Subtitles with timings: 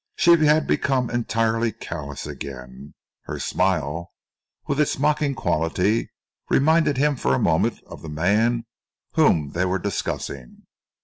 [0.15, 2.95] She had become entirely callous again.
[3.25, 4.11] Her smile,
[4.65, 6.09] with its mocking quality,
[6.49, 8.65] reminded him for a moment of the man
[9.13, 10.63] whom they were discussing.